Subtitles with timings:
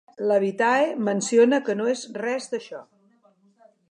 [0.29, 2.83] La "vitae" menciona que no és res d'això.